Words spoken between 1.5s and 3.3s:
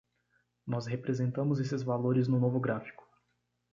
esses valores no novo gráfico.